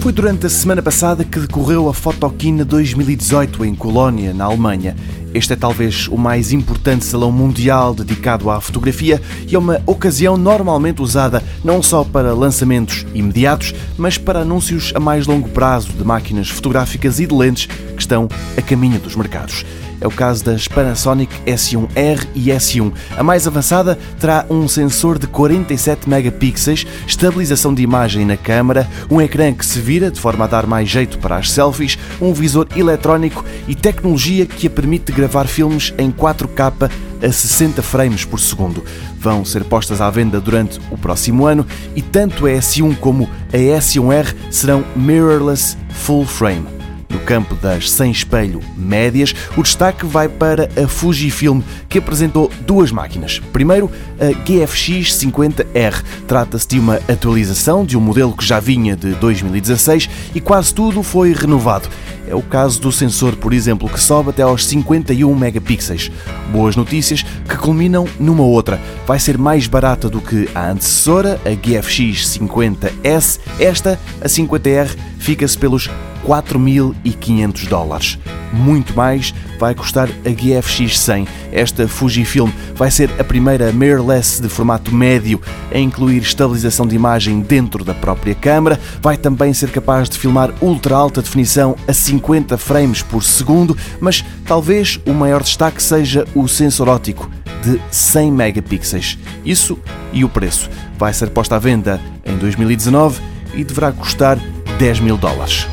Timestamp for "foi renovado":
61.02-61.88